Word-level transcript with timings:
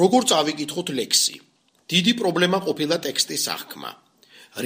როგორ 0.00 0.22
წავიკითხოთ 0.30 0.88
ლექსი? 0.98 1.36
დიდი 1.92 2.12
პრობლემა 2.20 2.58
ყოფილა 2.66 2.96
ტექსტის 3.06 3.44
აღქმა. 3.56 3.90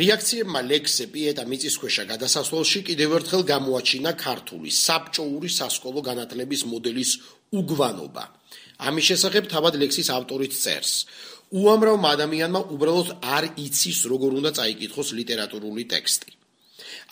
რეაქციებმა 0.00 0.60
ლექსზე 0.70 1.04
პიეტა 1.12 1.44
მიწისქვეშა 1.50 2.04
გადასასვლელში 2.12 2.80
კიდევ 2.88 3.10
ერთხელ 3.18 3.42
გამოაჩინა 3.52 4.12
ქართული 4.24 4.70
საბჭოური 4.70 5.50
სასკოლო 5.58 6.00
განათლების 6.08 6.62
მოდელის 6.72 7.10
უგვანობა. 7.58 8.24
ამის 8.86 9.04
შესახებ 9.10 9.44
თავად 9.54 9.74
ლექსის 9.82 10.08
ავტორიც 10.18 10.52
წერს. 10.64 10.92
უამრავ 11.50 11.96
ადამიანმა 12.14 12.60
უბრალოდ 12.74 13.08
არ 13.36 13.44
იცის 13.66 13.98
როგორ 14.12 14.30
უნდა 14.40 14.50
წაიკითხოს 14.58 15.08
ლიტერატურული 15.18 15.84
ტექსტი. 15.94 16.39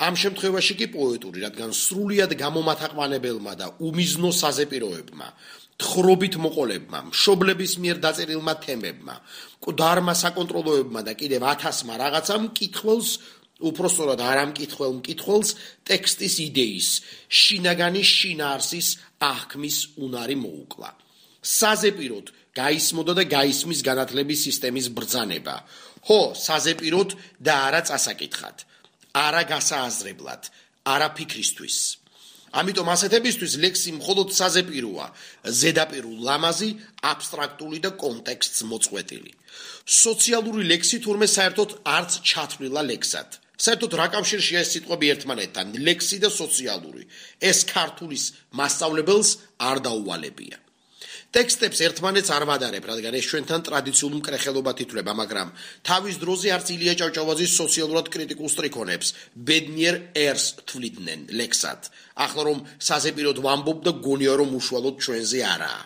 ამ 0.06 0.14
შემთხვევაში 0.22 0.74
კი 0.80 0.86
პოეტური, 0.94 1.38
რადგან 1.46 1.70
სრულიად 1.72 2.32
გამომათაყვანებელმა 2.42 3.52
და 3.60 3.66
უმიზნო 3.78 4.30
საზეპიროებმა 4.42 5.28
თხრობით 5.78 6.34
მოყოლებმა, 6.42 6.98
მშობლების 7.14 7.72
მიერ 7.78 7.98
დაწერილმა 8.02 8.54
თემებმა, 8.64 9.14
მკვდარმა 9.62 10.14
საკონტროლოებმა 10.18 11.00
და 11.06 11.12
კიდევ 11.14 11.42
ათასმა 11.54 11.94
რაღაცამ 12.02 12.50
კითხველს 12.58 13.10
უпроსტორად 13.58 14.20
არამკითხელ 14.22 14.92
მკითხველს 14.98 15.50
ტექსტის 15.86 16.34
იდეის, 16.46 16.88
შინაგანი 17.30 18.02
შინაარსის 18.06 18.88
აღქმის 19.18 19.78
უნარი 20.02 20.36
მოუკლა. 20.42 20.90
საზეპიროდ 21.42 22.26
გაისმოდა 22.58 23.12
და 23.18 23.24
გაისმის 23.34 23.80
განათლების 23.86 24.42
სისტემის 24.46 24.86
ბრძანება. 24.94 25.56
ხო, 26.06 26.20
საზეპიროდ 26.34 27.10
და 27.42 27.54
არა 27.66 27.80
წასაკითხად. 27.90 28.56
არა 29.26 29.42
გასააზრებლად, 29.52 30.42
არა 30.94 31.08
ფიქრისთვის. 31.16 31.78
ამიტომ 32.60 32.88
ასეთებისთვის 32.94 33.54
ლექსი 33.64 33.90
მხოლოდ 33.98 34.28
საზეპიროა, 34.40 35.06
ზედაპირულ 35.60 36.16
ლამაზი, 36.28 36.70
აბსტრაქტული 37.12 37.78
და 37.84 37.90
კონტექსტს 38.02 38.60
მოწყვეტილი. 38.70 39.32
სოციალური 40.04 40.62
ლექსი 40.72 40.98
თურმე 41.04 41.26
საერთოდ 41.36 41.70
არც 41.96 42.12
ჩათვლილა 42.30 42.82
ლექსად. 42.92 43.28
საერთოდ 43.58 43.92
რა 44.00 44.06
კავშირშია 44.14 44.60
ეს 44.64 44.70
სიტყვები 44.74 45.06
ერთმანეთთან, 45.12 45.66
ლექსი 45.88 46.16
და 46.24 46.30
სოციალური? 46.30 47.02
ეს 47.50 47.58
ქართულის 47.74 48.24
მასშტაბლებელს 48.58 49.30
არ 49.68 49.76
დაუვალებია. 49.86 50.58
ტექსტებს 51.28 51.80
ერთმანეთს 51.84 52.30
არ 52.32 52.44
ვადარებ, 52.48 52.84
რადგან 52.88 53.14
ეს 53.20 53.26
ჩვენთან 53.28 53.64
ტრადიციულ 53.68 54.12
მკრეხელობად 54.18 54.78
ითვლება, 54.84 55.12
მაგრამ 55.12 55.48
თავის 55.84 56.16
დროზე 56.24 56.48
არც 56.56 56.68
ილია 56.72 56.94
ჭავჭავაძის 57.00 57.56
სოციალურად 57.60 58.06
კრიტიკულ 58.14 58.48
სტრიქონებს 58.48 59.08
ბედნიერ 59.36 59.96
ერს 60.16 60.46
თვლიდნენ 60.64 61.20
ლექსად. 61.36 61.80
ახლა 62.24 62.42
რომ 62.48 62.58
საზეპიროდ 62.88 63.38
ვამბობ 63.44 63.78
და 63.84 63.92
გონია 64.06 64.34
რომ 64.40 64.50
უშუალოდ 64.56 64.96
ჩვენზე 65.04 65.40
არაა. 65.52 65.82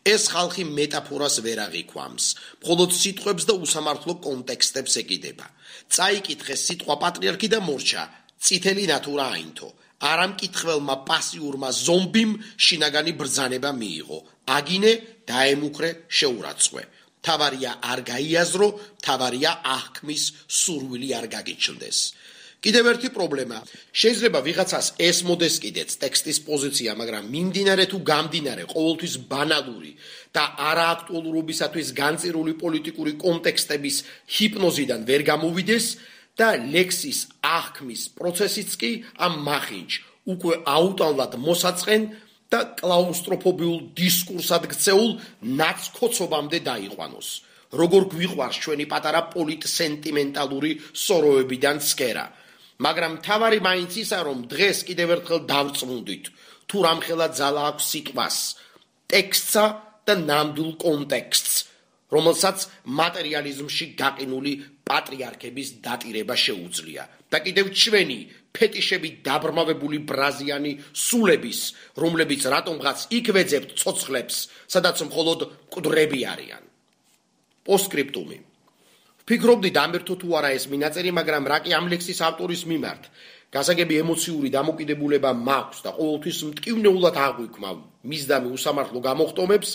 ეს 0.00 0.22
ხალხი 0.32 0.64
მეტაფორას 0.64 1.36
ვერ 1.44 1.58
აღიქვამს, 1.66 2.24
მხოლოდ 2.64 2.90
სიტყვებს 3.00 3.44
და 3.48 3.54
უსამართლო 3.60 4.12
კონტექსტებს 4.24 4.94
ეკიდება. 5.02 5.46
წაიკითხე 5.92 6.54
სიტყვა 6.56 6.94
პატრიარქი 7.04 7.48
და 7.52 7.60
მორჩა, 7.68 8.02
წითელი 8.40 8.84
ნატურა 8.88 9.26
აინთო. 9.36 9.68
არამკითხველმა 10.00 10.96
პასიურმა 11.08 11.70
ზომბიმ 11.76 12.32
შინაგანი 12.56 13.12
ბრძანება 13.20 13.70
მიიღო. 13.80 14.18
აგინე 14.56 14.92
დაემუქრე 15.28 15.90
შეურაცხვე. 16.08 16.82
თავარია 17.20 17.72
არ 17.84 18.00
გაიაზრო, 18.12 18.68
თავარია 19.04 19.50
აღქმის 19.76 20.22
სურვილი 20.48 21.08
არ 21.18 21.26
გაგიჩნდეს. 21.36 21.98
კიდევ 22.64 22.84
ერთი 22.92 23.08
პრობლემა. 23.16 23.58
შეიძლება 24.00 24.40
ვიღაცას 24.44 24.86
ესმოდეს 25.08 25.54
კიდეც 25.64 25.90
ტექსტის 26.02 26.38
პოზიცია, 26.48 26.90
მაგრამ 27.00 27.24
მიმდინარე 27.34 27.84
თუ 27.92 27.98
გამდინარე 28.12 28.64
ყოველთვის 28.72 29.14
ბანალური 29.32 29.92
და 30.36 30.44
არააქტუალურობისათვის 30.70 31.88
განწირული 32.00 32.52
პოლიტიკური 32.62 33.12
კონტექსტების 33.24 33.96
ჰიპნოზიდან 34.36 35.00
ვერ 35.08 35.22
გამოვიდეს 35.32 35.86
და 36.40 36.48
ლექსის 36.74 37.18
აღქმის 37.44 38.02
პროცესიც 38.16 38.70
კი 38.80 38.90
ამ 39.26 39.34
მახინჯ 39.48 39.90
უკვე 40.32 40.54
აუტალად 40.76 41.32
მოსაწყენ 41.46 42.02
და 42.52 42.60
კლაუსტროფობიულ 42.80 43.78
დისკურსად 43.98 44.64
გწეულ 44.72 45.10
ნაცკოცობამდე 45.60 46.58
დაიყვანოს. 46.70 47.28
როგორ 47.80 48.02
გვიყვარს 48.12 48.56
ჩვენი 48.64 48.84
პატარა 48.92 49.20
პოლიტსენტიმენტალური 49.34 50.72
სოროებიდან 51.06 51.76
სკერა. 51.90 52.26
მაგრამ 52.84 53.12
თავარი 53.26 53.58
მაინც 53.68 53.92
ისა 54.02 54.18
რომ 54.26 54.38
დღეს 54.52 54.78
კიდევ 54.88 55.08
ერთხელ 55.16 55.40
დავწმუნდით 55.52 56.24
თუ 56.68 56.76
რამხელა 56.86 57.26
ძალა 57.38 57.62
აქვს 57.70 57.88
სიტყვას 57.92 58.36
ტექსტსა 59.12 59.64
და 60.06 60.14
ნამდვილ 60.30 60.70
კონტექსტს 60.84 61.54
რომელსაც 62.14 62.58
მატერიალიზმში 63.00 63.86
გაყინული 64.00 64.52
პატრიარქების 64.90 65.68
დატირება 65.86 66.34
შეუძლია. 66.44 67.04
და 67.30 67.38
კიდევ 67.46 67.66
ჩვენი 67.70 68.18
ფეტიშები 68.56 69.10
დაბრმავებული 69.26 69.98
ბრაზიანი 70.10 70.72
სულების 71.06 71.60
რომლებიც 72.02 72.42
რატომღაც 72.54 72.98
იქვეძებთ 73.18 73.70
ცოცხლებს 73.80 74.36
სადაც 74.74 74.96
მხოლოდ 75.06 75.40
მკვდრები 75.70 76.20
არიან. 76.32 76.62
პოსკრიპტუმი. 77.66 78.38
ფიქრობდი 79.30 79.70
დამერთო 79.78 80.14
თუ 80.20 80.28
არა 80.38 80.50
ეს 80.58 80.64
მინაწერი 80.72 81.10
მაგრამ 81.18 81.44
რა 81.50 81.58
კი 81.62 81.70
ამ 81.78 81.86
ლექსის 81.92 82.18
ავტორის 82.28 82.62
მიმართ. 82.66 83.02
გასაგები 83.54 83.94
ემოციური 84.02 84.48
დამოკიდებულება 84.54 85.30
მაქვს 85.48 85.78
და 85.86 85.90
ყოველთვის 85.98 86.38
მტკივნეულად 86.50 87.16
აღვიქვამავ 87.26 87.76
მისდამი 88.10 88.48
უსამართლო 88.56 89.00
გამოხტომებს 89.06 89.70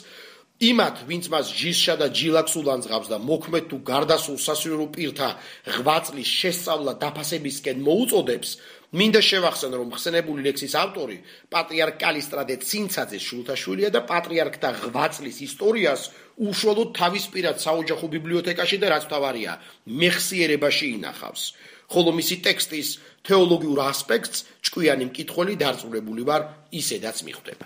იმათ, 0.56 1.04
ვინც 1.04 1.28
მას 1.28 1.52
ჯიშსა 1.52 1.96
და 2.00 2.08
ჯილაკს 2.16 2.56
ულანძღავს 2.56 3.10
და 3.12 3.18
მოქმედ 3.20 3.66
თუ 3.68 3.78
გარდასულ 3.92 4.38
სასირო 4.40 4.88
პირთა 4.96 5.30
ღვაწლის 5.68 6.30
შესწავლა 6.32 6.94
დაფასებისკენ 7.04 7.84
მოუწოდებს, 7.84 8.50
მინდა 8.96 9.20
შევახსენო, 9.20 9.76
რომ 9.76 9.90
ხსენებული 10.00 10.42
ლექსის 10.48 10.74
ავტორი 10.80 11.18
პატრიარქ 11.52 11.96
კალისტრადე 12.00 12.56
ცინცაძეს 12.64 13.24
შულთაშვილია 13.28 13.90
და 13.92 14.02
პატრიარქთა 14.08 14.70
ღვაწლის 14.80 15.38
ისტორიას 15.44 16.02
უშუალოდ 16.40 16.90
თავის 16.96 17.26
პირად 17.36 17.60
საოჯახო 17.60 18.08
ბიბლიოთეკაში 18.16 18.78
და 18.80 18.88
რაც 18.96 19.04
თავარია, 19.12 19.60
მეხსიერებაში 19.92 20.88
ინახავს. 20.96 21.44
ხოლო 21.92 22.12
მისი 22.16 22.36
ტექსტის 22.48 22.88
თეოლოგიურ 23.28 23.80
ასპექტს 23.92 24.46
ჭკვიანი 24.64 25.06
მკითხველი 25.12 25.54
დარწმუნებული 25.60 26.24
ვარ, 26.24 26.42
ისედაც 26.72 27.18
მიხვდება. 27.28 27.66